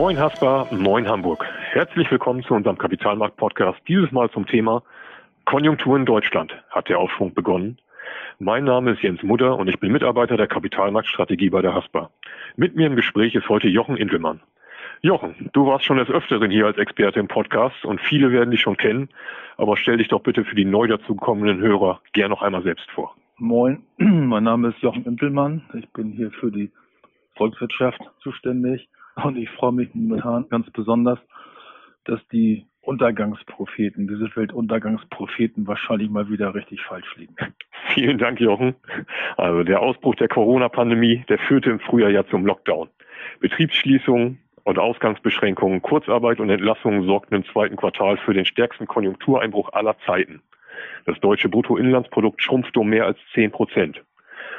Moin 0.00 0.16
Haspa, 0.16 0.68
moin 0.70 1.08
Hamburg. 1.08 1.44
Herzlich 1.72 2.08
willkommen 2.08 2.44
zu 2.44 2.54
unserem 2.54 2.78
Kapitalmarkt-Podcast. 2.78 3.80
Dieses 3.88 4.12
Mal 4.12 4.30
zum 4.30 4.46
Thema 4.46 4.84
Konjunktur 5.44 5.96
in 5.96 6.06
Deutschland. 6.06 6.54
Hat 6.70 6.88
der 6.88 7.00
Aufschwung 7.00 7.34
begonnen? 7.34 7.78
Mein 8.38 8.62
Name 8.62 8.92
ist 8.92 9.02
Jens 9.02 9.24
Mutter 9.24 9.56
und 9.56 9.66
ich 9.66 9.80
bin 9.80 9.90
Mitarbeiter 9.90 10.36
der 10.36 10.46
Kapitalmarktstrategie 10.46 11.50
bei 11.50 11.62
der 11.62 11.74
Haspa. 11.74 12.10
Mit 12.54 12.76
mir 12.76 12.86
im 12.86 12.94
Gespräch 12.94 13.34
ist 13.34 13.48
heute 13.48 13.66
Jochen 13.66 13.96
Intelmann. 13.96 14.40
Jochen, 15.00 15.50
du 15.52 15.66
warst 15.66 15.84
schon 15.84 15.96
des 15.96 16.08
Öfteren 16.08 16.52
hier 16.52 16.66
als 16.66 16.78
Experte 16.78 17.18
im 17.18 17.26
Podcast 17.26 17.84
und 17.84 18.00
viele 18.00 18.30
werden 18.30 18.52
dich 18.52 18.60
schon 18.60 18.76
kennen, 18.76 19.08
aber 19.56 19.76
stell 19.76 19.96
dich 19.96 20.06
doch 20.06 20.20
bitte 20.20 20.44
für 20.44 20.54
die 20.54 20.64
neu 20.64 20.86
dazukommenden 20.86 21.58
Hörer 21.58 22.00
gern 22.12 22.30
noch 22.30 22.42
einmal 22.42 22.62
selbst 22.62 22.88
vor. 22.92 23.16
Moin, 23.36 23.82
mein 23.96 24.44
Name 24.44 24.68
ist 24.68 24.78
Jochen 24.78 25.06
Intelmann. 25.06 25.62
Ich 25.74 25.88
bin 25.88 26.12
hier 26.12 26.30
für 26.30 26.52
die 26.52 26.70
Volkswirtschaft 27.34 28.00
zuständig 28.22 28.88
und 29.24 29.36
ich 29.36 29.50
freue 29.50 29.72
mich 29.72 29.88
momentan 29.94 30.48
ganz 30.48 30.70
besonders, 30.70 31.18
dass 32.04 32.20
die 32.28 32.66
Untergangspropheten, 32.80 34.08
diese 34.08 34.34
Weltuntergangspropheten 34.34 35.66
wahrscheinlich 35.66 36.08
mal 36.08 36.30
wieder 36.30 36.54
richtig 36.54 36.80
falsch 36.82 37.16
liegen. 37.16 37.36
Vielen 37.94 38.16
Dank, 38.16 38.40
Jochen. 38.40 38.74
Also 39.36 39.62
der 39.62 39.80
Ausbruch 39.80 40.14
der 40.14 40.28
Corona-Pandemie, 40.28 41.24
der 41.28 41.38
führte 41.38 41.70
im 41.70 41.80
Frühjahr 41.80 42.10
ja 42.10 42.26
zum 42.26 42.46
Lockdown. 42.46 42.88
Betriebsschließungen 43.40 44.38
und 44.64 44.78
Ausgangsbeschränkungen, 44.78 45.82
Kurzarbeit 45.82 46.40
und 46.40 46.48
Entlassungen 46.48 47.04
sorgten 47.04 47.34
im 47.34 47.44
zweiten 47.44 47.76
Quartal 47.76 48.16
für 48.16 48.32
den 48.32 48.46
stärksten 48.46 48.86
Konjunktureinbruch 48.86 49.72
aller 49.72 49.96
Zeiten. 50.06 50.40
Das 51.04 51.18
deutsche 51.20 51.48
Bruttoinlandsprodukt 51.48 52.42
schrumpfte 52.42 52.80
um 52.80 52.88
mehr 52.88 53.04
als 53.04 53.18
10 53.34 53.50
Prozent. 53.50 54.02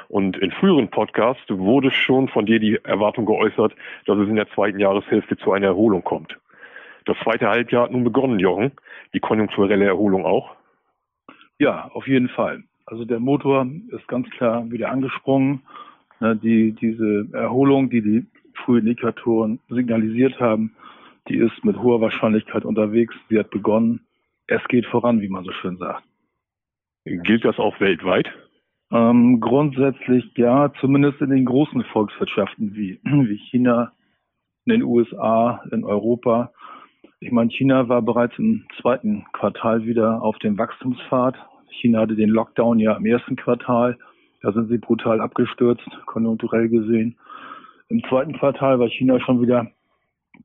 Und 0.09 0.37
in 0.37 0.51
früheren 0.51 0.89
Podcasts 0.89 1.43
wurde 1.49 1.91
schon 1.91 2.29
von 2.29 2.47
dir 2.47 2.59
die 2.59 2.79
Erwartung 2.83 3.27
geäußert, 3.27 3.75
dass 4.05 4.17
es 4.17 4.27
in 4.27 4.35
der 4.35 4.49
zweiten 4.49 4.79
Jahreshälfte 4.79 5.37
zu 5.37 5.51
einer 5.51 5.67
Erholung 5.67 6.03
kommt. 6.03 6.35
Das 7.05 7.15
zweite 7.23 7.47
Halbjahr 7.47 7.83
hat 7.83 7.91
nun 7.91 8.03
begonnen, 8.03 8.39
Jochen. 8.39 8.71
Die 9.13 9.19
konjunkturelle 9.19 9.85
Erholung 9.85 10.25
auch? 10.25 10.55
Ja, 11.59 11.89
auf 11.93 12.07
jeden 12.07 12.27
Fall. 12.29 12.63
Also 12.87 13.05
der 13.05 13.19
Motor 13.19 13.67
ist 13.89 14.07
ganz 14.07 14.27
klar 14.31 14.69
wieder 14.71 14.89
angesprungen. 14.89 15.61
Die, 16.19 16.73
diese 16.73 17.27
Erholung, 17.33 17.91
die 17.91 18.01
die 18.01 18.27
Frühindikatoren 18.65 19.59
signalisiert 19.69 20.39
haben, 20.39 20.75
die 21.27 21.37
ist 21.37 21.63
mit 21.63 21.77
hoher 21.77 22.01
Wahrscheinlichkeit 22.01 22.65
unterwegs. 22.65 23.13
Sie 23.29 23.37
hat 23.37 23.51
begonnen. 23.51 24.01
Es 24.47 24.63
geht 24.69 24.87
voran, 24.87 25.21
wie 25.21 25.29
man 25.29 25.43
so 25.43 25.51
schön 25.51 25.77
sagt. 25.77 26.03
Gilt 27.05 27.45
das 27.45 27.59
auch 27.59 27.79
weltweit? 27.79 28.27
Ähm, 28.91 29.39
grundsätzlich 29.39 30.25
ja, 30.35 30.73
zumindest 30.79 31.21
in 31.21 31.29
den 31.29 31.45
großen 31.45 31.83
Volkswirtschaften 31.85 32.75
wie, 32.75 32.99
wie 33.03 33.37
China, 33.49 33.91
in 34.65 34.71
den 34.71 34.83
USA, 34.83 35.63
in 35.71 35.83
Europa. 35.83 36.51
Ich 37.19 37.31
meine, 37.31 37.49
China 37.51 37.89
war 37.89 38.01
bereits 38.01 38.37
im 38.37 38.65
zweiten 38.81 39.25
Quartal 39.33 39.85
wieder 39.85 40.21
auf 40.21 40.37
dem 40.39 40.57
Wachstumspfad. 40.57 41.35
China 41.69 42.01
hatte 42.01 42.15
den 42.15 42.29
Lockdown 42.29 42.79
ja 42.79 42.93
im 42.95 43.05
ersten 43.05 43.35
Quartal. 43.35 43.97
Da 44.41 44.51
sind 44.53 44.69
sie 44.69 44.77
brutal 44.77 45.21
abgestürzt, 45.21 45.87
konjunkturell 46.05 46.69
gesehen. 46.69 47.17
Im 47.89 48.03
zweiten 48.03 48.33
Quartal 48.33 48.79
war 48.79 48.87
China 48.87 49.19
schon 49.19 49.41
wieder 49.41 49.67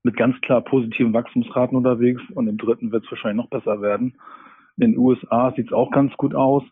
mit 0.03 0.17
ganz 0.17 0.41
klar 0.41 0.63
positiven 0.63 1.13
Wachstumsraten 1.13 1.77
unterwegs 1.77 2.23
und 2.35 2.49
im 2.49 2.59
dritten 2.59 2.91
wird 2.91 3.05
es 3.05 3.11
wahrscheinlich 3.11 3.45
noch 3.45 3.51
besser 3.51 3.81
werden. 3.81 4.15
In 4.77 4.93
den 4.93 4.99
USA 4.99 5.53
sieht 5.55 5.67
es 5.67 5.73
auch 5.73 5.91
ganz 5.91 6.13
gut 6.17 6.35
aus. 6.35 6.65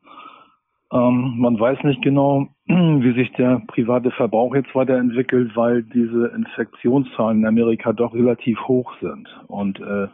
Ähm, 0.92 1.38
man 1.38 1.58
weiß 1.58 1.82
nicht 1.84 2.02
genau, 2.02 2.48
wie 2.66 3.14
sich 3.14 3.32
der 3.32 3.62
private 3.66 4.10
Verbrauch 4.10 4.54
jetzt 4.54 4.74
weiterentwickelt, 4.74 5.56
weil 5.56 5.82
diese 5.82 6.26
Infektionszahlen 6.28 7.40
in 7.40 7.46
Amerika 7.46 7.92
doch 7.92 8.12
relativ 8.14 8.60
hoch 8.68 8.92
sind. 9.00 9.26
Und 9.46 9.80
äh, 9.80 10.08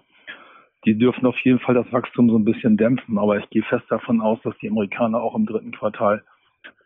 die 0.84 0.97
dürfen 0.97 1.26
auf 1.26 1.38
jeden 1.41 1.58
Fall 1.58 1.75
das 1.75 1.92
Wachstum 1.92 2.30
so 2.30 2.38
ein 2.38 2.44
bisschen 2.44 2.76
dämpfen. 2.76 3.19
Aber 3.19 3.38
ich 3.38 3.50
gehe 3.50 3.64
fest 3.64 3.86
davon 3.88 4.20
aus, 4.20 4.38
dass 4.44 4.56
die 4.58 4.70
Amerikaner 4.70 5.20
auch 5.20 5.34
im 5.34 5.47
dritten 5.47 5.72
Quartal 5.72 6.22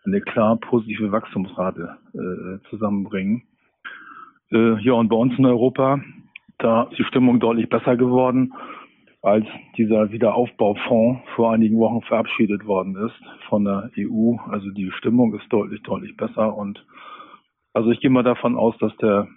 eine 0.05 0.21
klar 0.23 0.57
positive 0.57 1.13
Wachstumsrate 1.13 1.97
äh, 2.15 2.69
zusammenbringen. 2.71 3.43
Äh, 4.51 4.81
ja, 4.83 4.95
und 4.95 5.09
bei 5.09 5.17
uns 5.17 5.39
in 5.39 5.45
Europa, 5.45 6.01
da 6.59 6.85
ist 6.85 6.99
die 6.99 7.05
Stimmung 7.05 7.41
deutlich 7.41 7.69
besser 7.69 7.97
geworden 7.97 8.53
als 9.23 9.47
dieser 9.77 10.11
Wiederaufbaufonds 10.11 11.23
vor 11.37 11.53
einigen 11.53 11.79
Wochen 11.79 12.03
verabschiedet 12.03 12.67
worden 12.67 12.97
ist 12.97 13.15
von 13.49 13.65
der 13.65 13.91
EU. 13.97 14.37
Also 14.49 14.71
die 14.71 14.91
Stimmung 14.99 15.33
ist 15.35 15.51
deutlich, 15.51 15.83
deutlich 15.83 16.17
besser 16.17 16.57
und 16.57 16.85
also 17.73 17.91
ich 17.91 18.01
gehe 18.01 18.11
mal 18.11 18.25
davon 18.25 18.57
aus, 18.57 18.77
dass 18.79 18.95
der, 18.99 19.29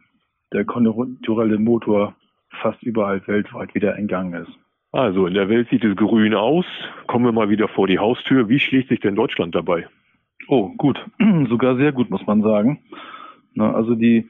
der 0.52 0.66
konjunkturelle 0.66 1.58
Motor 1.58 2.16
fast 2.62 2.82
überall 2.84 3.26
weltweit 3.28 3.74
wieder 3.76 3.96
in 3.96 4.08
Gang 4.08 4.36
ist. 4.36 4.52
Also 4.92 5.28
in 5.28 5.34
der 5.34 5.50
Welt 5.50 5.70
sieht 5.70 5.84
es 5.84 5.96
grün 5.96 6.34
aus. 6.34 6.66
Kommen 7.08 7.26
wir 7.26 7.32
mal 7.32 7.50
wieder 7.50 7.68
vor 7.68 7.88
die 7.88 8.00
Haustür. 8.00 8.50
Wie 8.50 8.60
schlägt 8.60 8.90
sich 8.90 9.00
denn 9.00 9.16
Deutschland 9.16 9.54
dabei? 9.54 9.88
Oh, 10.48 10.72
gut. 10.78 11.00
Sogar 11.50 11.76
sehr 11.78 11.92
gut, 11.92 12.10
muss 12.10 12.26
man 12.26 12.42
sagen. 12.42 12.80
Na, 13.54 13.74
also 13.74 13.96
die 13.96 14.30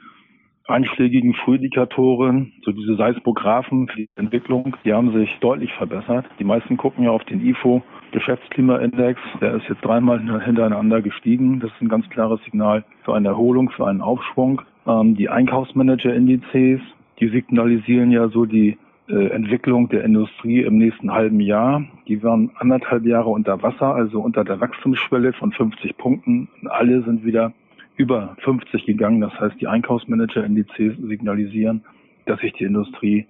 einschlägigen 0.68 1.34
Frühindikatoren, 1.34 2.54
so 2.64 2.72
diese 2.72 2.96
Seismographen 2.96 3.88
für 3.88 3.98
die 3.98 4.10
Entwicklung, 4.16 4.76
die 4.84 4.94
haben 4.94 5.14
sich 5.14 5.30
deutlich 5.40 5.72
verbessert. 5.74 6.26
Die 6.40 6.44
meisten 6.44 6.78
gucken 6.78 7.04
ja 7.04 7.12
auf 7.12 7.24
den 7.26 7.46
IFO 7.46 7.84
Geschäftsklimaindex, 8.12 9.20
der 9.42 9.56
ist 9.56 9.68
jetzt 9.68 9.84
dreimal 9.84 10.20
hintereinander 10.20 11.02
gestiegen. 11.02 11.60
Das 11.60 11.72
ist 11.72 11.82
ein 11.82 11.90
ganz 11.90 12.10
klares 12.10 12.42
Signal 12.46 12.86
für 13.04 13.14
eine 13.14 13.28
Erholung, 13.28 13.70
für 13.70 13.86
einen 13.88 14.02
Aufschwung. 14.02 14.62
Ähm, 14.88 15.16
die 15.16 15.30
Einkaufsmanager-Indizes, 15.30 16.82
die 17.20 17.28
signalisieren 17.28 18.12
ja 18.12 18.30
so 18.30 18.46
die 18.46 18.78
äh, 19.08 19.28
Entwicklung 19.28 19.90
der 19.90 20.04
Industrie 20.04 20.62
im 20.62 20.78
nächsten 20.78 21.12
halben 21.12 21.40
Jahr. 21.40 21.84
Die 22.08 22.24
waren 22.24 22.52
anderthalb 22.56 23.06
Jahre 23.06 23.30
unter 23.30 23.62
Wasser, 23.62 23.94
also 23.94 24.22
unter 24.22 24.44
der 24.44 24.62
Wachstumsschwelle 24.62 25.34
von 25.34 25.52
50 25.52 25.98
Punkten. 25.98 26.48
Alle 26.70 27.04
sind 27.04 27.26
wieder 27.26 27.54
über 27.98 28.36
50 28.44 28.86
gegangen. 28.86 29.22
Das 29.22 29.34
heißt, 29.40 29.60
die 29.60 29.68
Einkaufsmanager-Indizes 29.68 30.98
signalisieren, 30.98 31.84
dass 32.26 32.40
sich 32.40 32.54
die 32.54 32.66
Industrie 32.66 33.28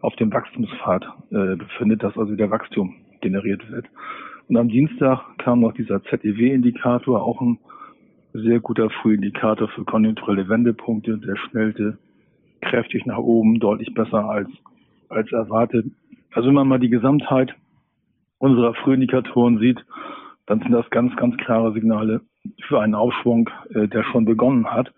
auf 0.00 0.14
dem 0.16 0.32
Wachstumspfad 0.32 1.04
äh, 1.30 1.56
befindet, 1.56 2.02
dass 2.02 2.16
also 2.16 2.32
wieder 2.32 2.50
Wachstum 2.50 2.94
generiert 3.20 3.70
wird. 3.70 3.86
Und 4.48 4.56
am 4.56 4.68
Dienstag 4.68 5.20
kam 5.38 5.60
noch 5.60 5.72
dieser 5.72 6.02
ZEW-Indikator, 6.04 7.22
auch 7.22 7.40
ein 7.40 7.58
sehr 8.34 8.60
guter 8.60 8.90
Frühindikator 8.90 9.68
für 9.68 9.84
konjunkturelle 9.84 10.48
Wendepunkte. 10.48 11.18
Der 11.18 11.36
schnellte 11.36 11.98
kräftig 12.60 13.06
nach 13.06 13.18
oben, 13.18 13.60
deutlich 13.60 13.94
besser 13.94 14.28
als, 14.28 14.48
als 15.08 15.30
erwartet. 15.32 15.86
Also 16.32 16.48
wenn 16.48 16.54
man 16.54 16.68
mal 16.68 16.80
die 16.80 16.88
Gesamtheit 16.88 17.54
unserer 18.38 18.74
Frühindikatoren 18.74 19.58
sieht, 19.58 19.84
dann 20.46 20.60
sind 20.60 20.72
das 20.72 20.88
ganz, 20.90 21.14
ganz 21.16 21.36
klare 21.36 21.72
Signale 21.72 22.22
für 22.68 22.80
einen 22.80 22.94
Aufschwung, 22.94 23.50
äh, 23.74 23.88
der 23.88 24.04
schon 24.04 24.24
begonnen 24.24 24.66
hat. 24.66 24.92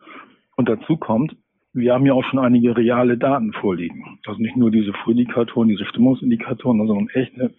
Und 0.56 0.68
dazu 0.68 0.96
kommt, 0.96 1.36
wir 1.72 1.92
haben 1.92 2.06
ja 2.06 2.12
auch 2.12 2.24
schon 2.24 2.38
einige 2.38 2.76
reale 2.76 3.18
Daten 3.18 3.52
vorliegen. 3.52 4.18
Also 4.26 4.40
nicht 4.40 4.56
nur 4.56 4.70
diese 4.70 4.92
Frühindikatoren, 4.92 5.68
diese 5.68 5.84
Stimmungsindikatoren, 5.86 6.86
sondern 6.86 7.08
echte 7.08 7.52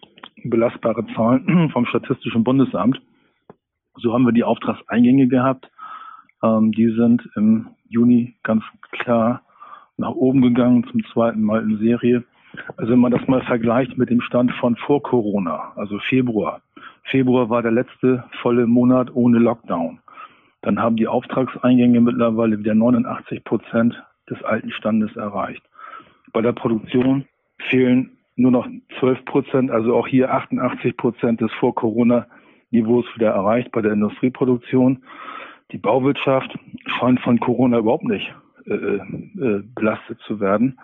belastbare 0.44 1.06
Zahlen 1.14 1.70
vom 1.72 1.86
Statistischen 1.86 2.42
Bundesamt. 2.42 3.00
So 3.96 4.12
haben 4.12 4.24
wir 4.24 4.32
die 4.32 4.44
Auftragseingänge 4.44 5.28
gehabt. 5.28 5.70
Ähm, 6.42 6.72
die 6.72 6.90
sind 6.90 7.28
im 7.36 7.68
Juni 7.88 8.34
ganz 8.42 8.64
klar 8.90 9.42
nach 9.98 10.12
oben 10.12 10.42
gegangen, 10.42 10.86
zum 10.90 11.04
zweiten 11.12 11.42
Mal 11.42 11.62
in 11.62 11.78
Serie. 11.78 12.24
Also 12.76 12.92
wenn 12.92 12.98
man 12.98 13.12
das 13.12 13.26
mal 13.28 13.42
vergleicht 13.42 13.98
mit 13.98 14.10
dem 14.10 14.20
Stand 14.20 14.52
von 14.52 14.76
vor 14.76 15.02
Corona, 15.02 15.72
also 15.76 15.98
Februar, 15.98 16.62
Februar 17.10 17.50
war 17.50 17.62
der 17.62 17.72
letzte 17.72 18.24
volle 18.42 18.66
Monat 18.66 19.14
ohne 19.14 19.38
Lockdown. 19.38 20.00
Dann 20.62 20.80
haben 20.80 20.96
die 20.96 21.06
Auftragseingänge 21.06 22.00
mittlerweile 22.00 22.58
wieder 22.58 22.74
89 22.74 23.44
Prozent 23.44 24.02
des 24.28 24.42
alten 24.42 24.72
Standes 24.72 25.14
erreicht. 25.16 25.62
Bei 26.32 26.42
der 26.42 26.52
Produktion 26.52 27.24
fehlen 27.70 28.16
nur 28.34 28.50
noch 28.50 28.68
12 28.98 29.24
Prozent, 29.24 29.70
also 29.70 29.94
auch 29.94 30.06
hier 30.06 30.32
88 30.32 30.96
Prozent 30.96 31.40
des 31.40 31.52
Vor-Corona-Niveaus 31.54 33.06
wieder 33.14 33.30
erreicht 33.30 33.70
bei 33.72 33.80
der 33.80 33.92
Industrieproduktion. 33.92 35.04
Die 35.72 35.78
Bauwirtschaft 35.78 36.56
scheint 36.98 37.20
von 37.20 37.40
Corona 37.40 37.78
überhaupt 37.78 38.04
nicht 38.04 38.34
äh, 38.66 38.74
äh, 38.74 39.62
belastet 39.74 40.18
zu 40.26 40.40
werden. 40.40 40.78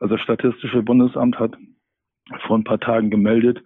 Also 0.00 0.14
das 0.14 0.22
Statistische 0.22 0.82
Bundesamt 0.82 1.38
hat 1.38 1.56
vor 2.46 2.56
ein 2.56 2.64
paar 2.64 2.80
Tagen 2.80 3.10
gemeldet, 3.10 3.62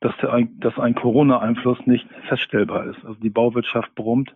dass, 0.00 0.16
der, 0.18 0.46
dass 0.58 0.78
ein 0.78 0.94
Corona-Einfluss 0.94 1.86
nicht 1.86 2.06
feststellbar 2.28 2.86
ist. 2.86 3.04
Also 3.04 3.18
die 3.20 3.30
Bauwirtschaft 3.30 3.94
brummt, 3.94 4.34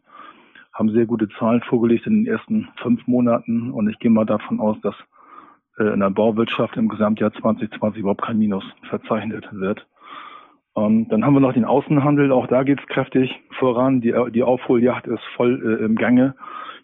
haben 0.73 0.91
sehr 0.91 1.07
gute 1.07 1.29
Zahlen 1.39 1.61
vorgelegt 1.63 2.07
in 2.07 2.25
den 2.25 2.27
ersten 2.27 2.69
fünf 2.77 3.07
Monaten 3.07 3.71
und 3.71 3.89
ich 3.89 3.99
gehe 3.99 4.11
mal 4.11 4.25
davon 4.25 4.61
aus, 4.61 4.81
dass 4.83 4.95
äh, 5.79 5.93
in 5.93 6.01
der 6.01 6.11
Bauwirtschaft 6.11 6.77
im 6.77 6.89
Gesamtjahr 6.89 7.33
2020 7.33 8.01
überhaupt 8.01 8.23
kein 8.23 8.39
Minus 8.39 8.65
verzeichnet 8.89 9.49
wird. 9.53 9.87
Ähm, 10.77 11.09
dann 11.09 11.25
haben 11.25 11.35
wir 11.35 11.41
noch 11.41 11.53
den 11.53 11.65
Außenhandel, 11.65 12.33
auch 12.33 12.47
da 12.47 12.63
geht 12.63 12.81
es 12.81 12.87
kräftig 12.87 13.41
voran. 13.59 14.01
Die, 14.01 14.15
die 14.33 14.43
Aufholjagd 14.43 15.07
ist 15.07 15.23
voll 15.37 15.79
äh, 15.81 15.85
im 15.85 15.97
Gange. 15.97 16.35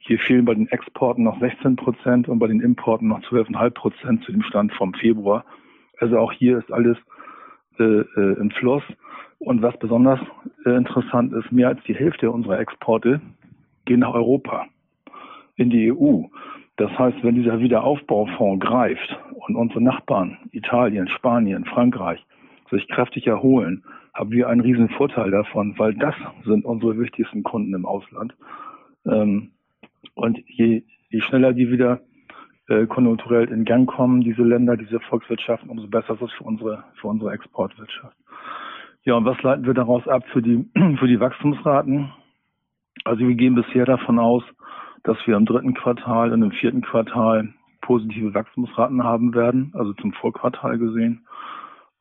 Hier 0.01 0.19
fehlen 0.19 0.45
bei 0.45 0.55
den 0.55 0.69
Exporten 0.69 1.25
noch 1.25 1.39
16 1.41 1.77
Prozent 1.77 2.29
und 2.29 2.39
bei 2.39 2.47
den 2.47 2.61
Importen 2.61 3.09
noch 3.09 3.21
12,5 3.23 3.71
Prozent 3.71 4.25
zu 4.25 4.33
dem 4.33 4.43
Stand 4.43 4.73
vom 4.73 4.95
Februar. 4.95 5.45
Also 5.99 6.19
auch 6.19 6.33
hier 6.33 6.59
ist 6.59 6.73
alles 6.73 6.99
äh, 7.79 8.01
äh, 8.01 8.41
im 8.41 8.51
Fluss. 8.51 8.83
Und 9.39 9.63
was 9.63 9.79
besonders 9.79 10.21
äh, 10.65 10.71
interessant 10.71 11.33
ist, 11.33 11.53
mehr 11.53 11.69
als 11.69 11.83
die 11.85 11.95
Hälfte 11.95 12.31
unserer 12.31 12.59
Exporte 12.59 13.21
gehen 13.85 14.01
nach 14.01 14.15
Europa, 14.15 14.67
in 15.57 15.71
die 15.71 15.93
EU. 15.93 16.23
Das 16.77 16.91
heißt, 16.99 17.19
wenn 17.23 17.35
dieser 17.35 17.61
Wiederaufbaufonds 17.61 18.65
greift 18.65 19.19
und 19.47 19.57
unsere 19.57 19.81
Nachbarn, 19.81 20.39
Italien, 20.53 21.09
Spanien, 21.09 21.65
Frankreich, 21.65 22.25
sich 22.71 22.89
kräftig 22.89 23.27
erholen, 23.27 23.85
haben 24.13 24.31
wir 24.33 24.49
einen 24.49 24.61
riesen 24.61 24.89
Vorteil 24.91 25.31
davon, 25.31 25.79
weil 25.79 25.95
das 25.95 26.15
sind 26.45 26.65
unsere 26.65 26.99
wichtigsten 26.99 27.43
Kunden 27.43 27.75
im 27.75 27.87
Ausland. 27.87 28.35
Ähm, 29.07 29.51
und 30.15 30.39
je, 30.47 30.83
je 31.11 31.21
schneller 31.21 31.53
die 31.53 31.71
wieder 31.71 32.01
äh, 32.69 32.87
konjunkturell 32.87 33.49
in 33.49 33.65
Gang 33.65 33.89
kommen, 33.89 34.23
diese 34.23 34.43
Länder, 34.43 34.77
diese 34.77 35.01
Volkswirtschaften, 35.01 35.71
umso 35.71 35.87
besser 35.87 36.15
ist 36.15 36.23
es 36.23 36.33
für 36.33 36.45
unsere, 36.45 36.85
für 37.01 37.09
unsere 37.09 37.33
Exportwirtschaft. 37.33 38.17
Ja, 39.05 39.15
und 39.15 39.25
was 39.25 39.41
leiten 39.43 39.67
wir 39.67 39.75
daraus 39.75 40.07
ab 40.09 40.25
für 40.33 40.43
die, 40.43 40.69
für 40.99 41.07
die 41.07 41.21
Wachstumsraten? 41.21 42.13
Also 43.05 43.27
wir 43.27 43.35
gehen 43.35 43.55
bisher 43.55 43.85
davon 43.85 44.19
aus, 44.19 44.43
dass 45.05 45.17
wir 45.27 45.37
im 45.37 45.47
dritten 45.47 45.75
Quartal 45.75 46.33
und 46.33 46.43
im 46.43 46.51
vierten 46.51 46.83
Quartal 46.83 47.55
positive 47.83 48.35
Wachstumsraten 48.35 49.05
haben 49.05 49.33
werden, 49.35 49.71
also 49.75 49.93
zum 49.95 50.13
Vorquartal 50.15 50.79
gesehen. 50.79 51.25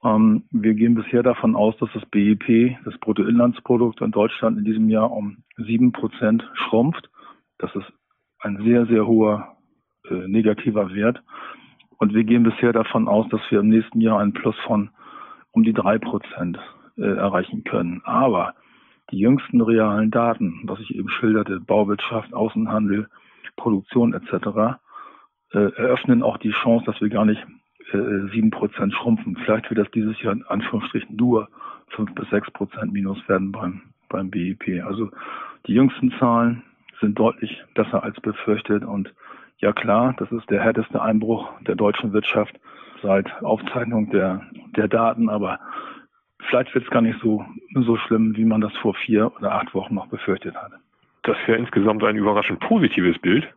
Ähm, 0.03 0.45
wir 0.49 0.73
gehen 0.73 0.95
bisher 0.95 1.21
davon 1.21 1.55
aus, 1.55 1.77
dass 1.77 1.89
das 1.93 2.05
BIP, 2.07 2.75
das 2.85 2.97
Bruttoinlandsprodukt 2.97 4.01
in 4.01 4.11
Deutschland 4.11 4.57
in 4.57 4.63
diesem 4.65 4.89
Jahr 4.89 5.11
um 5.11 5.43
sieben 5.57 5.91
Prozent 5.91 6.43
schrumpft. 6.55 7.09
Das 7.59 7.73
ist 7.75 7.91
ein 8.39 8.57
sehr, 8.63 8.87
sehr 8.87 9.05
hoher 9.05 9.54
äh, 10.09 10.27
negativer 10.27 10.93
Wert. 10.93 11.21
Und 11.97 12.13
wir 12.13 12.23
gehen 12.23 12.43
bisher 12.43 12.73
davon 12.73 13.07
aus, 13.07 13.27
dass 13.29 13.41
wir 13.49 13.59
im 13.59 13.69
nächsten 13.69 14.01
Jahr 14.01 14.19
einen 14.19 14.33
Plus 14.33 14.55
von 14.65 14.89
um 15.51 15.63
die 15.63 15.73
drei 15.73 15.97
Prozent 15.97 16.59
äh, 16.97 17.03
erreichen 17.03 17.63
können. 17.63 18.01
Aber 18.03 18.53
die 19.11 19.19
jüngsten 19.19 19.61
realen 19.61 20.11
Daten, 20.11 20.61
was 20.63 20.79
ich 20.79 20.95
eben 20.95 21.09
schilderte, 21.09 21.59
Bauwirtschaft, 21.59 22.33
Außenhandel, 22.33 23.07
Produktion 23.55 24.13
etc., 24.13 24.77
äh, 25.53 25.71
eröffnen 25.77 26.23
auch 26.23 26.37
die 26.37 26.51
Chance, 26.51 26.85
dass 26.85 26.99
wir 26.99 27.09
gar 27.09 27.25
nicht 27.25 27.45
sieben 27.91 28.47
äh, 28.47 28.51
Prozent 28.51 28.93
schrumpfen. 28.93 29.37
Vielleicht 29.43 29.69
wird 29.69 29.79
das 29.79 29.91
dieses 29.91 30.19
Jahr 30.21 30.33
in 30.33 30.43
Anführungsstrichen 30.43 31.15
nur 31.15 31.47
fünf 31.89 32.13
bis 32.15 32.29
sechs 32.29 32.49
Prozent 32.51 32.91
Minus 32.91 33.17
werden 33.29 33.51
beim, 33.51 33.81
beim 34.09 34.29
BIP. 34.29 34.83
Also 34.85 35.11
die 35.67 35.73
jüngsten 35.73 36.11
Zahlen 36.19 36.63
sind 36.99 37.17
deutlich 37.19 37.63
besser 37.75 38.03
als 38.03 38.19
befürchtet 38.21 38.83
und 38.83 39.13
ja 39.57 39.73
klar, 39.73 40.15
das 40.17 40.31
ist 40.31 40.49
der 40.49 40.61
härteste 40.61 41.01
Einbruch 41.01 41.49
der 41.61 41.75
deutschen 41.75 42.13
Wirtschaft 42.13 42.59
seit 43.01 43.31
Aufzeichnung 43.43 44.09
der, 44.09 44.41
der 44.75 44.87
Daten, 44.87 45.29
aber 45.29 45.59
vielleicht 46.49 46.73
wird 46.73 46.85
es 46.85 46.91
gar 46.91 47.01
nicht 47.01 47.19
so, 47.21 47.45
so 47.73 47.97
schlimm, 47.97 48.35
wie 48.35 48.45
man 48.45 48.61
das 48.61 48.75
vor 48.77 48.93
vier 48.93 49.31
oder 49.37 49.53
acht 49.53 49.73
Wochen 49.73 49.95
noch 49.95 50.07
befürchtet 50.07 50.55
hatte. 50.55 50.75
Das 51.23 51.37
ja 51.47 51.55
insgesamt 51.55 52.03
ein 52.03 52.17
überraschend 52.17 52.59
positives 52.59 53.17
Bild. 53.19 53.47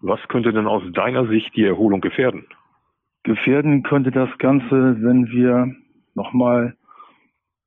Was 0.00 0.20
könnte 0.28 0.52
denn 0.52 0.66
aus 0.66 0.82
deiner 0.92 1.26
Sicht 1.26 1.54
die 1.56 1.64
Erholung 1.64 2.00
gefährden? 2.00 2.46
Gefährden 3.22 3.82
könnte 3.82 4.10
das 4.10 4.30
Ganze, 4.38 5.02
wenn 5.02 5.28
wir 5.28 5.74
nochmal 6.14 6.76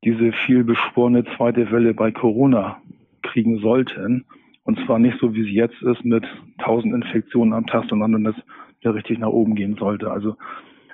diese 0.03 0.31
viel 0.31 0.63
beschworene 0.63 1.25
zweite 1.35 1.71
Welle 1.71 1.93
bei 1.93 2.11
Corona 2.11 2.81
kriegen 3.21 3.59
sollten. 3.59 4.25
Und 4.63 4.79
zwar 4.85 4.99
nicht 4.99 5.17
so, 5.19 5.33
wie 5.33 5.43
sie 5.43 5.53
jetzt 5.53 5.81
ist, 5.81 6.05
mit 6.05 6.25
1000 6.59 6.93
Infektionen 6.93 7.53
am 7.53 7.67
Tag, 7.67 7.85
sondern 7.89 8.13
wenn 8.13 8.23
das 8.23 8.35
ja 8.81 8.91
richtig 8.91 9.19
nach 9.19 9.29
oben 9.29 9.55
gehen 9.55 9.75
sollte. 9.75 10.11
Also 10.11 10.35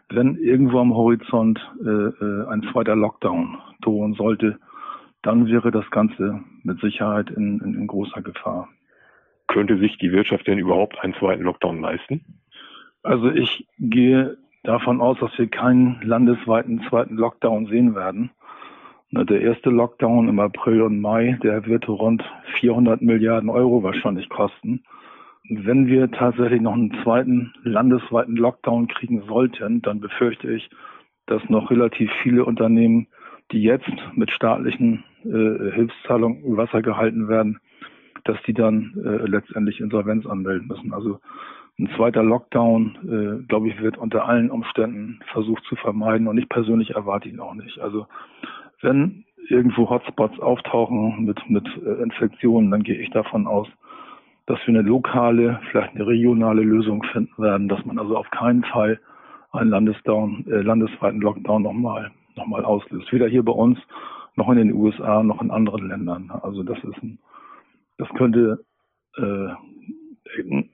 wenn 0.10 0.36
irgendwo 0.38 0.80
am 0.80 0.94
Horizont 0.94 1.60
äh, 1.84 1.90
äh, 1.90 2.48
ein 2.48 2.64
zweiter 2.72 2.96
Lockdown 2.96 3.58
drohen 3.82 4.14
sollte, 4.14 4.58
dann 5.22 5.48
wäre 5.48 5.72
das 5.72 5.90
Ganze 5.92 6.42
mit 6.64 6.80
Sicherheit 6.80 7.30
in, 7.32 7.60
in, 7.60 7.74
in 7.74 7.88
großer 7.88 8.22
Gefahr. 8.22 8.70
Könnte 9.48 9.78
sich 9.78 9.98
die 9.98 10.12
Wirtschaft 10.12 10.48
denn 10.48 10.60
überhaupt 10.60 11.00
einen 11.00 11.14
zweiten 11.16 11.44
Lockdown 11.44 11.82
leisten? 11.82 12.22
Also 13.04 13.30
ich 13.30 13.68
gehe 13.80 14.38
davon 14.64 15.02
aus, 15.02 15.18
dass 15.20 15.38
wir 15.38 15.48
keinen 15.48 16.02
landesweiten 16.02 16.82
zweiten 16.90 17.16
Lockdown 17.16 17.68
sehen 17.68 17.96
werden. 17.96 18.32
Der 19.12 19.42
erste 19.42 19.70
Lockdown 19.70 20.28
im 20.28 20.40
April 20.40 20.82
und 20.82 21.00
Mai, 21.00 21.40
der 21.42 21.66
wird 21.66 21.88
rund 21.88 22.24
400 22.60 23.02
Milliarden 23.02 23.50
Euro 23.50 23.82
wahrscheinlich 23.84 24.30
kosten 24.30 24.84
wenn 25.50 25.88
wir 25.88 26.12
tatsächlich 26.12 26.62
noch 26.62 26.74
einen 26.74 26.96
zweiten 27.04 27.54
landesweiten 27.64 28.36
Lockdown 28.36 28.88
kriegen 28.88 29.24
sollten, 29.28 29.82
dann 29.82 30.00
befürchte 30.00 30.52
ich, 30.52 30.70
dass 31.26 31.42
noch 31.50 31.72
relativ 31.72 32.12
viele 32.24 32.46
Unternehmen, 32.46 33.08
die 33.52 33.62
jetzt 33.62 33.90
mit 34.14 34.32
staatlichen 34.32 35.04
äh, 35.24 35.72
Hilfszahlungen 35.72 36.58
Wasser 36.58 36.82
gehalten 36.82 37.30
werden, 37.30 37.60
dass 38.26 38.38
die 38.46 38.54
dann 38.54 38.94
äh, 39.06 39.26
letztendlich 39.26 39.80
Insolvenz 39.80 40.26
anmelden 40.26 40.68
müssen. 40.68 40.94
Also 40.94 41.20
ein 41.80 41.90
zweiter 41.96 42.24
Lockdown, 42.24 42.98
äh, 43.44 43.48
glaube 43.48 43.70
ich, 43.70 43.82
wird 43.82 43.98
unter 43.98 44.26
allen 44.26 44.52
Umständen 44.52 45.20
versucht 45.32 45.64
zu 45.66 45.76
vermeiden 45.76 46.28
und 46.28 46.38
ich 46.38 46.50
persönlich 46.50 46.96
erwarte 46.96 47.30
ihn 47.30 47.40
auch 47.40 47.54
nicht. 47.54 47.80
Also 47.80 48.08
wenn 48.82 49.26
irgendwo 49.50 49.90
Hotspots 49.90 50.40
auftauchen 50.40 51.26
mit, 51.26 51.50
mit 51.50 51.68
äh, 51.86 52.04
Infektionen, 52.04 52.72
dann 52.72 52.84
gehe 52.84 52.98
ich 52.98 53.10
davon 53.12 53.48
aus, 53.48 53.68
dass 54.46 54.60
wir 54.66 54.80
eine 54.80 54.88
lokale, 54.88 55.60
vielleicht 55.72 55.96
eine 55.96 56.08
regionale 56.08 56.62
Lösung 56.62 57.04
finden 57.04 57.42
werden, 57.42 57.68
dass 57.68 57.84
man 57.86 58.00
also 58.00 58.18
auf 58.18 58.30
keinen 58.32 58.64
Fall 58.64 59.00
einen 59.52 59.70
Landesdown, 59.70 60.46
äh, 60.48 60.62
landesweiten 60.62 61.22
Lockdown 61.22 61.64
nochmal 61.64 62.12
noch 62.38 62.48
mal 62.48 62.64
auslöst. 62.64 63.12
Weder 63.12 63.28
hier 63.28 63.44
bei 63.44 63.52
uns, 63.52 63.80
noch 64.36 64.50
in 64.50 64.58
den 64.58 64.74
USA, 64.74 65.24
noch 65.24 65.42
in 65.42 65.52
anderen 65.52 65.88
Ländern. 65.90 66.32
Also 66.44 66.64
das 66.64 66.78
ist 66.78 67.04
ein, 67.04 67.20
das 67.98 68.08
könnte 68.10 68.64
äh, 69.18 69.50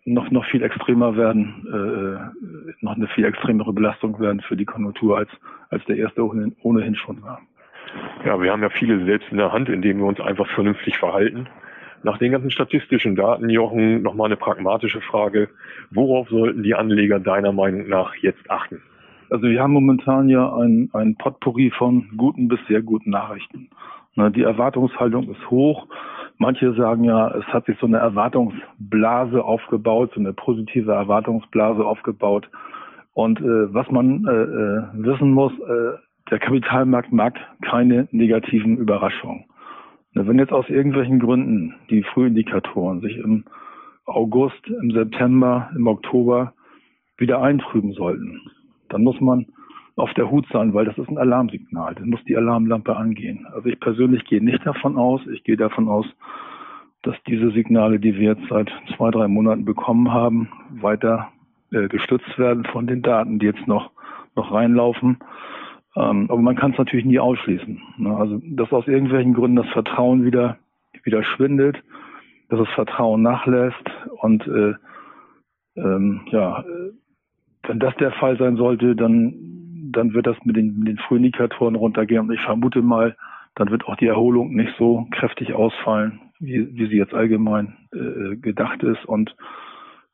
noch, 0.06 0.30
noch 0.30 0.46
viel 0.48 0.62
extremer 0.62 1.16
werden, 1.16 1.66
äh, 1.72 2.82
noch 2.82 2.96
eine 2.96 3.08
viel 3.08 3.24
extremere 3.24 3.72
Belastung 3.72 4.20
werden 4.20 4.42
für 4.42 4.58
die 4.58 4.66
Konjunktur, 4.66 5.18
als, 5.18 5.30
als 5.70 5.84
der 5.86 5.98
erste 5.98 6.26
ohnehin, 6.26 6.56
ohnehin 6.62 6.96
schon 6.96 7.22
war. 7.22 7.42
Ja, 8.26 8.42
wir 8.42 8.52
haben 8.52 8.62
ja 8.62 8.70
viele 8.70 9.04
selbst 9.06 9.32
in 9.32 9.38
der 9.38 9.52
Hand, 9.52 9.70
indem 9.70 10.00
wir 10.00 10.06
uns 10.06 10.20
einfach 10.20 10.48
vernünftig 10.48 10.98
verhalten. 10.98 11.48
Nach 12.04 12.18
den 12.18 12.32
ganzen 12.32 12.52
statistischen 12.52 13.16
Daten, 13.16 13.50
Jochen, 13.50 14.02
nochmal 14.02 14.28
eine 14.28 14.36
pragmatische 14.36 15.02
Frage. 15.02 15.50
Worauf 15.92 16.30
sollten 16.30 16.64
die 16.64 16.76
Anleger 16.76 17.20
deiner 17.20 17.54
Meinung 17.54 17.88
nach 17.88 18.16
jetzt 18.16 18.50
achten? 18.50 18.82
Also 19.30 19.48
wir 19.48 19.62
haben 19.62 19.74
momentan 19.74 20.30
ja 20.30 20.54
ein, 20.56 20.90
ein 20.94 21.16
Potpourri 21.16 21.72
von 21.72 22.10
guten 22.18 22.48
bis 22.50 22.60
sehr 22.68 22.82
guten 22.82 23.10
Nachrichten. 23.10 23.70
Die 24.16 24.44
Erwartungshaltung 24.44 25.32
ist 25.32 25.50
hoch. 25.50 25.88
Manche 26.38 26.74
sagen 26.74 27.04
ja, 27.04 27.30
es 27.36 27.46
hat 27.46 27.66
sich 27.66 27.78
so 27.80 27.88
eine 27.88 27.98
Erwartungsblase 27.98 29.44
aufgebaut, 29.44 30.12
so 30.14 30.20
eine 30.20 30.34
positive 30.34 30.92
Erwartungsblase 30.92 31.84
aufgebaut. 31.84 32.50
Und 33.14 33.40
äh, 33.40 33.74
was 33.74 33.90
man 33.92 34.26
äh, 34.28 34.32
äh 34.32 34.84
wissen 34.94 35.32
muss, 35.32 35.54
äh, 35.54 35.98
der 36.30 36.40
Kapitalmarkt 36.40 37.12
mag 37.12 37.40
keine 37.62 38.08
negativen 38.12 38.78
Überraschungen. 38.78 39.46
Wenn 40.14 40.40
jetzt 40.40 40.54
aus 40.54 40.70
irgendwelchen 40.70 41.20
Gründen 41.20 41.76
die 41.90 42.04
Frühindikatoren 42.04 43.02
sich 43.02 43.18
im 43.18 43.46
August, 44.06 44.68
im 44.68 44.92
September, 44.92 45.72
im 45.76 45.88
Oktober 45.88 46.54
wieder 47.18 47.42
eintrüben 47.42 47.94
sollten, 47.94 48.40
dann 48.90 49.04
muss 49.04 49.20
man 49.20 49.48
auf 49.96 50.14
der 50.14 50.30
Hut 50.30 50.46
sein, 50.52 50.74
weil 50.74 50.86
das 50.86 50.98
ist 50.98 51.10
ein 51.10 51.18
Alarmsignal. 51.18 51.96
Dann 51.96 52.10
muss 52.10 52.24
die 52.26 52.38
Alarmlampe 52.38 52.96
angehen. 52.96 53.46
Also 53.54 53.70
ich 53.70 53.80
persönlich 53.80 54.24
gehe 54.26 54.44
nicht 54.44 54.66
davon 54.66 54.98
aus. 54.98 55.22
Ich 55.32 55.44
gehe 55.44 55.58
davon 55.58 55.88
aus, 55.88 56.06
dass 57.04 57.16
diese 57.28 57.52
Signale, 57.52 58.00
die 58.00 58.16
wir 58.16 58.36
jetzt 58.36 58.48
seit 58.50 58.72
zwei, 58.96 59.12
drei 59.12 59.28
Monaten 59.28 59.66
bekommen 59.66 60.12
haben, 60.12 60.50
weiter 60.82 61.30
äh, 61.72 61.88
gestützt 61.88 62.38
werden 62.40 62.66
von 62.66 62.88
den 62.88 63.02
Daten, 63.02 63.40
die 63.40 63.46
jetzt 63.46 63.68
noch, 63.68 63.92
noch 64.36 64.52
reinlaufen. 64.52 65.18
Ähm, 65.96 66.26
aber 66.30 66.42
man 66.42 66.56
kann 66.56 66.72
es 66.72 66.78
natürlich 66.78 67.06
nie 67.06 67.20
ausschließen. 67.20 67.82
Ne? 67.98 68.16
Also, 68.16 68.42
dass 68.44 68.72
aus 68.72 68.88
irgendwelchen 68.88 69.34
Gründen 69.34 69.58
das 69.58 69.70
Vertrauen 69.70 70.26
wieder, 70.26 70.58
wieder 71.04 71.24
schwindet, 71.24 71.78
dass 72.50 72.60
das 72.60 72.70
Vertrauen 72.70 73.22
nachlässt 73.22 73.90
und 74.22 74.46
äh, 74.48 74.74
ähm, 75.76 76.22
ja, 76.32 76.60
äh, 76.62 76.92
wenn 77.64 77.80
das 77.80 77.96
der 77.96 78.12
Fall 78.14 78.38
sein 78.38 78.58
sollte, 78.58 78.96
dann, 78.96 79.34
dann 79.92 80.14
wird 80.14 80.28
das 80.28 80.38
mit 80.44 80.56
den, 80.56 80.80
mit 80.80 80.88
den 80.88 80.98
Frühindikatoren 80.98 81.76
runtergehen 81.76 82.22
und 82.22 82.34
ich 82.34 82.42
vermute 82.42 82.82
mal, 82.82 83.16
dann 83.56 83.70
wird 83.70 83.86
auch 83.86 83.96
die 83.96 84.08
Erholung 84.08 84.54
nicht 84.54 84.74
so 84.78 85.08
kräftig 85.12 85.54
ausfallen, 85.54 86.20
wie, 86.40 86.76
wie 86.76 86.88
sie 86.88 86.98
jetzt 86.98 87.14
allgemein 87.14 87.78
äh, 87.94 88.36
gedacht 88.36 88.84
ist. 88.84 89.06
Und 89.06 89.36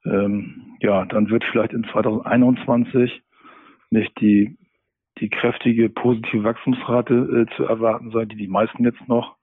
ähm, 0.06 0.76
ja, 0.82 1.06
dann 1.06 1.30
wird 1.30 1.44
vielleicht 1.46 1.74
in 1.74 1.86
2021 1.86 3.22
nicht 3.92 4.20
die 4.20 4.58
die 5.20 5.30
kräftige 5.30 5.90
positive 5.90 6.44
Wachstumsrate 6.44 7.46
äh, 7.48 7.56
zu 7.56 7.64
erwarten 7.64 8.12
sein, 8.12 8.30
die 8.30 8.36
die 8.36 8.48
meisten 8.48 8.84
jetzt 8.84 9.08
noch 9.08 9.36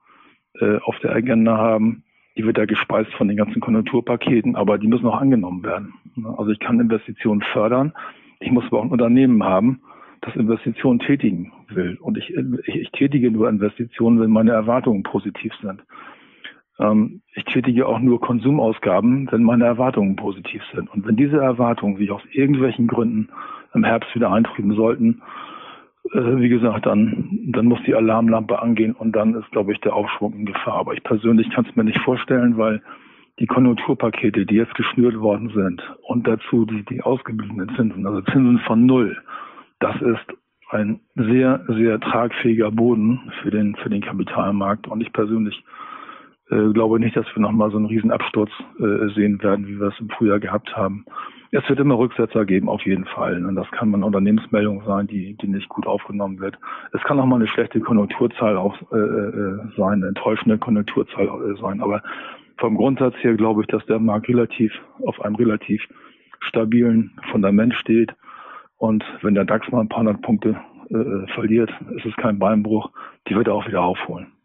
äh, 0.60 0.78
auf 0.78 0.98
der 1.00 1.14
Agenda 1.14 1.56
haben. 1.56 2.04
die 2.36 2.44
wird 2.44 2.58
ja 2.58 2.66
gespeist 2.66 3.12
von 3.14 3.28
den 3.28 3.36
ganzen 3.36 3.60
Konjunkturpaketen, 3.60 4.56
aber 4.56 4.78
die 4.78 4.88
müssen 4.88 5.06
auch 5.06 5.20
angenommen 5.20 5.62
werden. 5.62 5.94
Also 6.36 6.50
ich 6.50 6.58
kann 6.58 6.80
Investitionen 6.80 7.42
fördern, 7.52 7.92
ich 8.40 8.50
muss 8.50 8.64
aber 8.66 8.80
auch 8.80 8.84
ein 8.84 8.90
Unternehmen 8.90 9.42
haben, 9.44 9.80
das 10.20 10.36
Investitionen 10.36 10.98
tätigen 10.98 11.52
will. 11.68 11.96
Und 12.00 12.18
ich, 12.18 12.34
ich, 12.66 12.74
ich 12.74 12.90
tätige 12.90 13.30
nur 13.30 13.48
Investitionen, 13.48 14.20
wenn 14.20 14.30
meine 14.30 14.52
Erwartungen 14.52 15.02
positiv 15.02 15.52
sind. 15.62 15.82
Ähm, 16.78 17.22
ich 17.34 17.44
tätige 17.44 17.86
auch 17.86 18.00
nur 18.00 18.20
Konsumausgaben, 18.20 19.30
wenn 19.30 19.42
meine 19.42 19.64
Erwartungen 19.64 20.16
positiv 20.16 20.62
sind. 20.74 20.90
Und 20.90 21.06
wenn 21.06 21.16
diese 21.16 21.38
Erwartungen 21.38 21.96
sich 21.96 22.10
aus 22.10 22.22
irgendwelchen 22.32 22.86
Gründen 22.86 23.28
im 23.74 23.84
Herbst 23.84 24.14
wieder 24.14 24.32
eintrüben 24.32 24.74
sollten, 24.74 25.20
äh, 25.20 25.55
wie 26.12 26.48
gesagt, 26.48 26.86
dann, 26.86 27.38
dann 27.46 27.66
muss 27.66 27.80
die 27.86 27.94
Alarmlampe 27.94 28.60
angehen 28.60 28.92
und 28.92 29.12
dann 29.14 29.34
ist, 29.34 29.50
glaube 29.50 29.72
ich, 29.72 29.80
der 29.80 29.94
Aufschwung 29.94 30.34
in 30.34 30.46
Gefahr. 30.46 30.78
Aber 30.78 30.94
ich 30.94 31.02
persönlich 31.02 31.50
kann 31.50 31.66
es 31.68 31.76
mir 31.76 31.84
nicht 31.84 32.00
vorstellen, 32.00 32.56
weil 32.56 32.82
die 33.38 33.46
Konjunkturpakete, 33.46 34.46
die 34.46 34.54
jetzt 34.54 34.74
geschnürt 34.74 35.18
worden 35.18 35.50
sind 35.54 35.82
und 36.02 36.26
dazu 36.26 36.64
die, 36.64 36.84
die 36.84 37.02
ausgebliebenen 37.02 37.74
Zinsen, 37.76 38.06
also 38.06 38.22
Zinsen 38.22 38.58
von 38.60 38.86
Null, 38.86 39.16
das 39.78 40.00
ist 40.00 40.36
ein 40.70 41.00
sehr, 41.14 41.64
sehr 41.68 42.00
tragfähiger 42.00 42.70
Boden 42.70 43.32
für 43.42 43.50
den, 43.50 43.76
für 43.76 43.90
den 43.90 44.02
Kapitalmarkt. 44.02 44.88
Und 44.88 45.00
ich 45.00 45.12
persönlich 45.12 45.62
äh, 46.50 46.72
glaube 46.72 47.00
nicht, 47.00 47.16
dass 47.16 47.26
wir 47.34 47.42
nochmal 47.42 47.70
so 47.70 47.76
einen 47.76 47.86
Riesenabsturz 47.86 48.50
äh, 48.78 49.08
sehen 49.14 49.42
werden, 49.42 49.66
wie 49.66 49.80
wir 49.80 49.88
es 49.88 50.00
im 50.00 50.08
Frühjahr 50.10 50.40
gehabt 50.40 50.76
haben. 50.76 51.04
Es 51.52 51.68
wird 51.68 51.78
immer 51.80 51.98
Rücksetzer 51.98 52.44
geben, 52.44 52.68
auf 52.68 52.82
jeden 52.84 53.04
Fall. 53.06 53.44
Und 53.44 53.54
das 53.54 53.70
kann 53.70 53.88
mal 53.88 53.98
eine 53.98 54.06
Unternehmensmeldung 54.06 54.82
sein, 54.84 55.06
die, 55.06 55.34
die 55.34 55.48
nicht 55.48 55.68
gut 55.68 55.86
aufgenommen 55.86 56.40
wird. 56.40 56.58
Es 56.92 57.02
kann 57.02 57.18
auch 57.20 57.26
mal 57.26 57.36
eine 57.36 57.46
schlechte 57.46 57.80
Konjunkturzahl 57.80 58.56
auch 58.56 58.76
äh, 58.92 58.96
äh, 58.96 59.58
sein, 59.76 59.94
eine 59.94 60.08
enttäuschende 60.08 60.58
Konjunkturzahl 60.58 61.26
äh, 61.26 61.60
sein. 61.60 61.80
Aber 61.80 62.02
vom 62.58 62.76
Grundsatz 62.76 63.14
her 63.20 63.34
glaube 63.34 63.62
ich, 63.62 63.68
dass 63.68 63.84
der 63.86 63.98
Markt 63.98 64.28
relativ 64.28 64.72
auf 65.04 65.20
einem 65.20 65.36
relativ 65.36 65.82
stabilen 66.40 67.12
Fundament 67.30 67.74
steht. 67.74 68.12
Und 68.78 69.04
wenn 69.22 69.34
der 69.34 69.44
DAX 69.44 69.70
mal 69.70 69.80
ein 69.80 69.88
paar 69.88 70.00
hundert 70.00 70.22
Punkte 70.22 70.56
äh, 70.90 71.26
verliert, 71.32 71.72
ist 71.96 72.06
es 72.06 72.16
kein 72.16 72.38
Beinbruch. 72.38 72.90
Die 73.28 73.34
wird 73.34 73.48
er 73.48 73.54
auch 73.54 73.66
wieder 73.66 73.82
aufholen. 73.82 74.35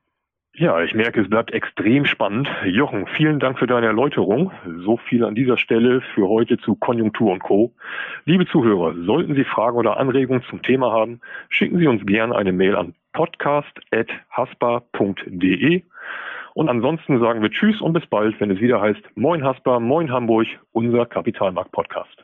Ja, 0.54 0.84
ich 0.84 0.94
merke, 0.94 1.22
es 1.22 1.30
bleibt 1.30 1.54
extrem 1.54 2.04
spannend. 2.06 2.50
Jochen, 2.66 3.08
vielen 3.16 3.40
Dank 3.40 3.58
für 3.58 3.68
deine 3.68 3.88
Erläuterung. 3.88 4.52
So 4.84 4.98
viel 4.98 5.24
an 5.24 5.34
dieser 5.34 5.56
Stelle 5.58 6.02
für 6.14 6.28
heute 6.28 6.58
zu 6.58 6.76
Konjunktur 6.76 7.32
und 7.32 7.40
Co. 7.40 7.72
Liebe 8.26 8.46
Zuhörer, 8.46 8.94
sollten 9.06 9.36
Sie 9.36 9.46
Fragen 9.46 9.78
oder 9.78 9.96
Anregungen 9.96 10.44
zum 10.50 10.62
Thema 10.62 10.92
haben, 10.92 11.22
schicken 11.48 11.80
Sie 11.80 11.88
uns 11.88 12.06
gerne 12.06 12.36
eine 12.36 12.52
Mail 12.52 12.76
an 12.76 12.96
podcast.haspa.de. 13.14 15.84
Und 16.54 16.68
ansonsten 16.68 17.22
sagen 17.22 17.42
wir 17.42 17.50
Tschüss 17.50 17.80
und 17.80 17.94
bis 17.94 18.06
bald, 18.08 18.38
wenn 18.42 18.52
es 18.52 18.60
wieder 18.60 18.82
heißt 18.82 19.02
Moin 19.16 19.46
Haspa, 19.46 19.80
Moin 19.80 20.12
Hamburg, 20.12 20.48
unser 20.74 21.06
Kapitalmarkt-Podcast. 21.06 22.21